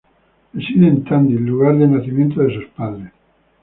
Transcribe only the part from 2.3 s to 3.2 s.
de sus padres.